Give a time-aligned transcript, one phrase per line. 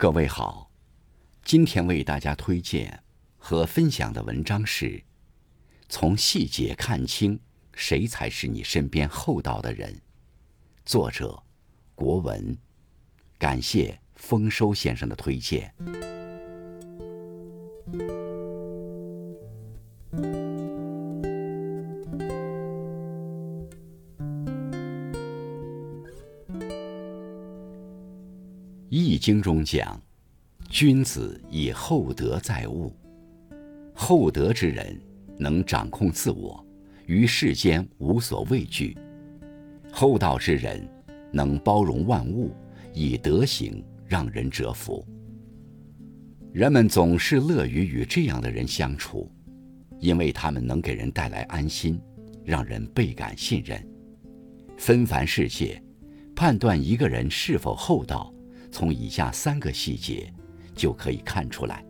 [0.00, 0.70] 各位好，
[1.44, 3.02] 今天为大家推荐
[3.36, 4.86] 和分享的文章是
[5.90, 7.38] 《从细节看清
[7.74, 9.92] 谁才是你身边厚道的人》，
[10.86, 11.42] 作者
[11.94, 12.56] 国文。
[13.38, 15.70] 感谢丰收先生的推荐。
[29.20, 30.00] 《经》中讲
[30.70, 32.90] ：“君子以厚德载物。”
[33.92, 34.98] 厚德之人
[35.36, 36.64] 能掌控自我，
[37.04, 38.96] 于世间无所畏惧；
[39.92, 40.88] 厚道之人
[41.30, 42.50] 能包容万物，
[42.94, 45.06] 以德行让人折服。
[46.50, 49.30] 人们总是乐于与这样的人相处，
[49.98, 52.00] 因为他们能给人带来安心，
[52.42, 53.86] 让人倍感信任。
[54.78, 55.80] 纷繁世界，
[56.34, 58.32] 判断一个人是否厚道。
[58.70, 60.32] 从以下三个细节
[60.74, 61.84] 就可以看出来：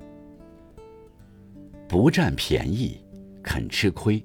[1.88, 2.98] 不占便宜，
[3.42, 4.22] 肯吃亏。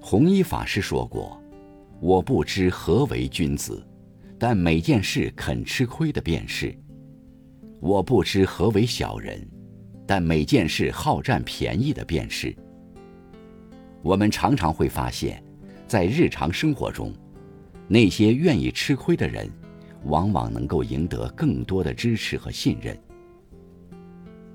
[0.00, 1.40] 弘一法师说过
[2.00, 3.86] ：“我不知何为君子，
[4.38, 6.72] 但每件事肯吃亏的便是；
[7.80, 9.46] 我不知何为小人，
[10.06, 12.54] 但每件事好占便宜的便是。”
[14.02, 15.42] 我们常常会发现，
[15.86, 17.12] 在日常生活中，
[17.88, 19.50] 那些愿意吃亏的人。
[20.08, 22.98] 往往能够赢得更多的支持和信任。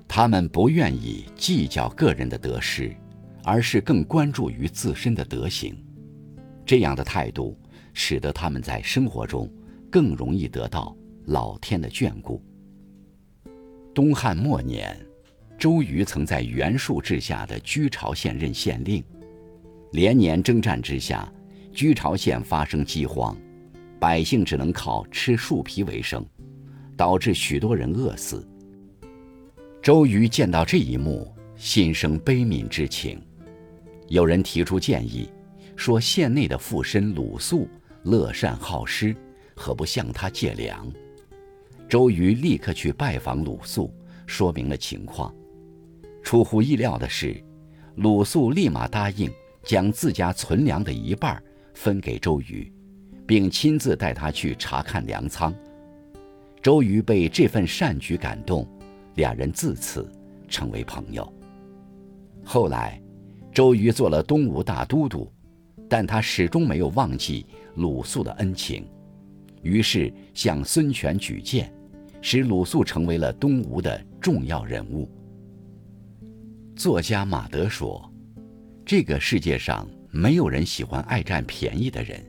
[0.06, 2.94] 他们不愿意计较个人的得失，
[3.42, 5.76] 而是更关注于自身的德行。
[6.66, 7.58] 这样的态度，
[7.92, 9.50] 使得他们在生活中
[9.90, 12.42] 更容易得到老天的眷顾。
[13.94, 14.96] 东汉末年，
[15.58, 19.02] 周瑜曾在袁术治下的居巢县任县令，
[19.92, 21.32] 连年征战之下，
[21.72, 23.36] 居巢县发生饥荒。
[24.04, 26.22] 百姓只能靠吃树皮为生，
[26.94, 28.46] 导致许多人饿死。
[29.80, 33.18] 周瑜见到这一幕，心生悲悯之情。
[34.08, 35.30] 有人提出建议，
[35.74, 37.66] 说县内的富绅鲁肃
[38.02, 39.16] 乐善好施，
[39.56, 40.86] 何不向他借粮？
[41.88, 43.90] 周瑜立刻去拜访鲁肃，
[44.26, 45.34] 说明了情况。
[46.22, 47.42] 出乎意料的是，
[47.94, 49.32] 鲁肃立马答应
[49.62, 51.42] 将自家存粮的一半
[51.72, 52.70] 分给周瑜。
[53.26, 55.54] 并亲自带他去查看粮仓。
[56.62, 58.66] 周瑜被这份善举感动，
[59.16, 60.10] 两人自此
[60.48, 61.30] 成为朋友。
[62.42, 63.00] 后来，
[63.52, 65.30] 周瑜做了东吴大都督，
[65.88, 68.86] 但他始终没有忘记鲁肃的恩情，
[69.62, 71.72] 于是向孙权举荐，
[72.20, 75.08] 使鲁肃成为了东吴的重要人物。
[76.74, 78.10] 作家马德说
[78.84, 82.20] ：“这个世界上没有人喜欢爱占便宜的人。”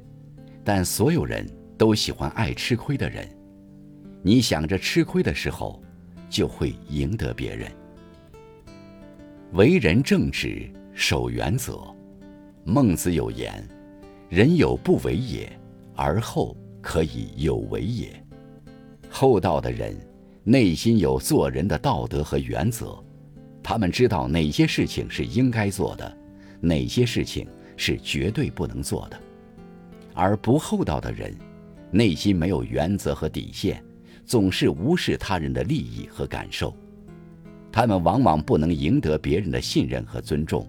[0.65, 3.29] 但所有人都喜欢爱吃亏的人，
[4.23, 5.79] 你想着吃亏的时候，
[6.27, 7.71] 就会赢得别人。
[9.53, 11.79] 为人正直，守原则。
[12.63, 13.63] 孟子有言
[14.27, 15.47] ：“人有不为也，
[15.95, 18.11] 而后可以有为也。”
[19.07, 19.95] 厚道的人
[20.43, 22.97] 内心有做人的道德和原则，
[23.61, 26.17] 他们知道哪些事情是应该做的，
[26.59, 29.19] 哪些事情是绝对不能做的。
[30.15, 31.37] 而不厚道的人，
[31.91, 33.83] 内心没有原则和底线，
[34.25, 36.73] 总是无视他人的利益和感受。
[37.71, 40.65] 他们往往不能赢得别人的信任和尊重，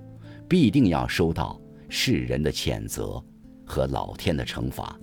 [0.48, 1.58] 必定要收到
[1.88, 3.22] 世人的谴责
[3.64, 4.98] 和老天的惩罚。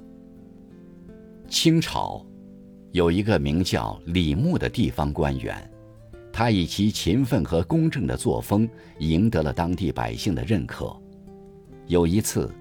[1.48, 2.26] 清朝
[2.92, 5.72] 有一个名叫李牧的地方官员，
[6.34, 10.94] 他以其勤奋和公正的作风赢得了当地百姓的认可。
[11.88, 12.52] 有一次。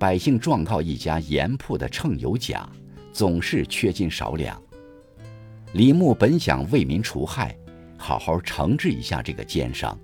[0.00, 2.66] 百姓状告一家盐铺的秤有假，
[3.12, 4.58] 总是缺斤少两。
[5.74, 7.54] 李牧本想为民除害，
[7.98, 10.00] 好好惩治一下这个奸商，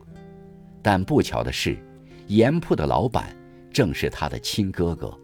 [0.82, 1.78] 但不巧的是，
[2.26, 3.34] 盐铺的老板
[3.72, 5.18] 正是他的亲哥哥。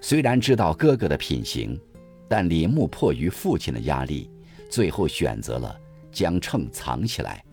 [0.00, 1.78] 虽然知道哥哥的品行，
[2.26, 4.30] 但李牧迫于父亲的压力，
[4.70, 5.78] 最后选择了
[6.10, 7.44] 将秤藏起来，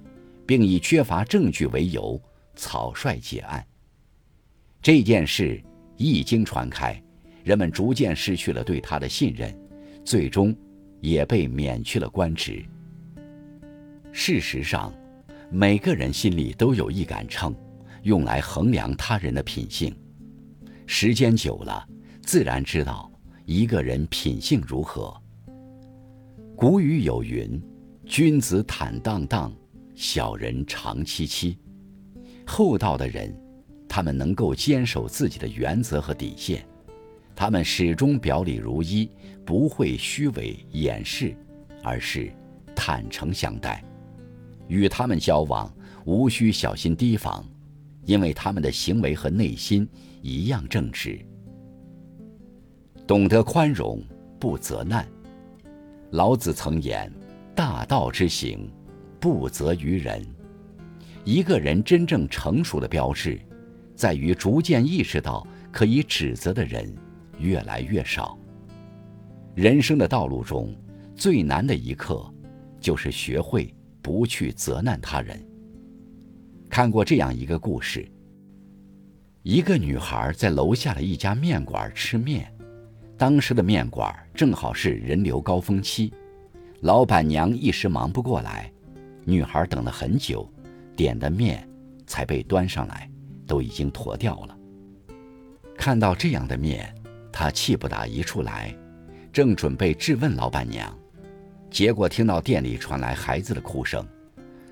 [0.45, 2.18] 并以缺乏证据为由
[2.56, 3.62] 草率结案。
[4.81, 5.62] 这件事。
[6.00, 6.98] 一经传开，
[7.44, 9.54] 人们逐渐失去了对他的信任，
[10.06, 10.56] 最终
[11.01, 12.63] 也被免去了官职。
[14.13, 14.94] 事实上，
[15.51, 17.54] 每个人心里都有一杆秤，
[18.04, 19.94] 用来衡量他人的品性。
[20.88, 21.86] 时间久了，
[22.22, 23.12] 自然知道
[23.44, 25.13] 一个人品性如何。
[26.56, 27.62] 古语有云
[28.07, 29.54] ：“君子坦荡荡，
[29.96, 31.57] 小人长戚戚。”
[32.48, 33.38] 厚道的人。
[34.00, 36.66] 他们能够坚守自己的原则和底线，
[37.36, 39.12] 他们始终表里如一，
[39.44, 41.36] 不会虚伪掩饰，
[41.84, 42.31] 而是
[42.74, 43.84] 坦诚相待，
[44.69, 45.69] 与他们交往
[46.06, 47.46] 无需小心提防，
[48.06, 49.86] 因为他们的行为和内心
[50.22, 51.19] 一样正直。
[53.06, 54.01] 懂得宽容，
[54.40, 55.06] 不责难。
[56.12, 57.12] 老子曾言
[57.54, 58.72] ：“大道之行，
[59.19, 60.25] 不责于人。”
[61.25, 63.38] 一个人真正成熟的标志，
[64.00, 66.90] 在于逐渐意识到可以指责的人
[67.38, 68.40] 越来越少。
[69.54, 70.74] 人生的道路中，
[71.18, 72.34] 最难的一刻，
[72.80, 75.38] 就是学会不去责难他人。
[76.69, 78.10] 看过这样一个故事：
[79.44, 82.50] 一个女孩在楼下的一家面馆吃面，
[83.18, 86.13] 当时的面馆正好是人流高峰期，
[86.80, 88.72] 老板娘一时忙不过来，
[89.25, 90.50] 女孩等了很久。
[90.96, 91.68] 点的面
[92.07, 93.10] 才被端上来，
[93.50, 94.56] 都已经坨掉了。
[95.75, 96.94] 看到这样的面，
[97.31, 98.74] 他气不打一处来，
[99.34, 100.96] 正准备质问老板娘，
[101.72, 104.06] 结果听到店里传来孩子的哭声。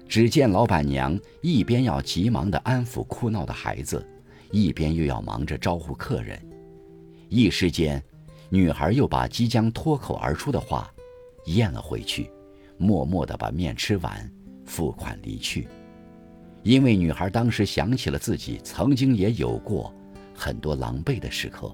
[0.07, 4.05] 只见老板娘一边要急忙地安抚哭闹的孩子，
[4.51, 6.39] 一边又要忙着招呼客人。
[7.29, 8.01] 一时间，
[8.49, 10.89] 女孩又把即将脱口而出的话
[11.47, 12.29] 咽了回去，
[12.77, 14.31] 默默地把面吃完，
[14.65, 15.67] 付款离去。
[16.63, 19.93] 因为女孩当时想起了自己曾经也有过
[20.33, 21.73] 很多狼狈的时刻，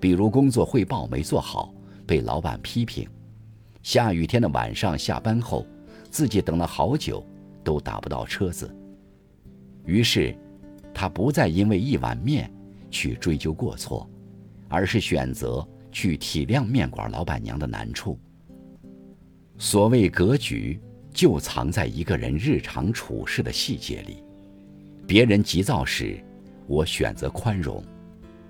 [0.00, 1.72] 比如工作汇报没做好
[2.06, 3.08] 被老板批评，
[3.82, 5.64] 下雨天的晚上下班后
[6.10, 7.24] 自己等了好久
[7.62, 8.74] 都打不到车子。
[9.84, 10.36] 于是，
[10.92, 12.52] 她不再因为一碗面
[12.90, 14.08] 去追究过错，
[14.68, 18.18] 而是选择去体谅面馆老板娘的难处。
[19.58, 20.80] 所谓格局。
[21.12, 24.22] 就藏在一个人日常处事的细节里。
[25.06, 26.18] 别人急躁时，
[26.66, 27.82] 我选择宽容；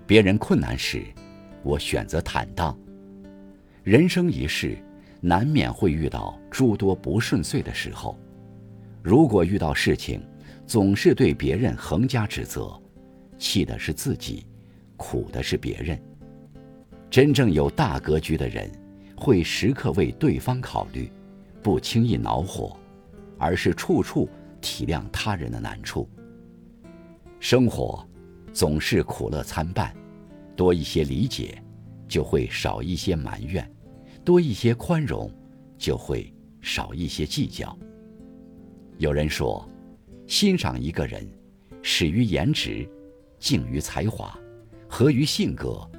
[0.05, 1.03] 别人困难时，
[1.63, 2.77] 我选择坦荡。
[3.83, 4.77] 人生一世，
[5.19, 8.17] 难免会遇到诸多不顺遂的时候。
[9.01, 10.21] 如果遇到事情，
[10.65, 12.81] 总是对别人横加指责，
[13.37, 14.45] 气的是自己，
[14.95, 16.01] 苦的是别人。
[17.09, 18.71] 真正有大格局的人，
[19.17, 21.11] 会时刻为对方考虑。
[21.63, 22.77] 不轻易恼火，
[23.39, 24.29] 而是处处
[24.59, 26.07] 体谅他人的难处。
[27.39, 28.05] 生活
[28.51, 29.95] 总是苦乐参半，
[30.55, 31.57] 多一些理解，
[32.07, 33.63] 就会少一些埋怨；
[34.25, 35.31] 多一些宽容，
[35.77, 36.31] 就会
[36.61, 37.75] 少一些计较。
[38.97, 39.67] 有人说，
[40.27, 41.27] 欣赏一个人，
[41.81, 42.87] 始于颜值，
[43.39, 44.37] 敬于才华，
[44.87, 45.89] 合于性格，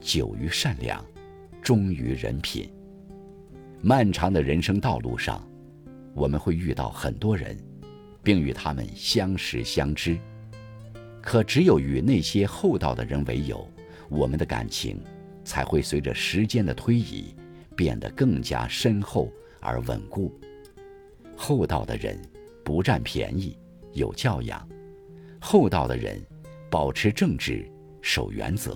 [0.00, 1.04] 久于善良，
[1.60, 2.70] 忠于人品。
[3.86, 5.46] 漫长的人生道路上，
[6.14, 7.54] 我们会遇到很多人，
[8.22, 10.18] 并与他们相识相知。
[11.20, 13.68] 可只有与那些厚道的人为友，
[14.08, 14.98] 我们的感情
[15.44, 17.36] 才会随着时间的推移
[17.76, 20.32] 变得更加深厚而稳固。
[21.36, 22.18] 厚道的人
[22.64, 23.54] 不占便宜，
[23.92, 24.66] 有教养；
[25.38, 26.18] 厚道的人
[26.70, 27.70] 保持正直，
[28.00, 28.72] 守原则；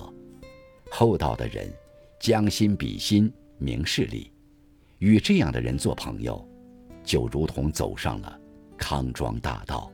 [0.91, 1.67] 厚道的人
[2.21, 4.31] 将心比心，明事理。
[4.99, 6.47] 与这样的人做朋友，
[7.05, 8.39] 就如同走上了
[8.77, 9.91] 康庄大道。